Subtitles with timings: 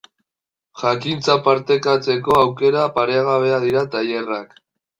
[0.83, 4.61] Jakintza partekatzeko aukera paregabea dira tailerrak.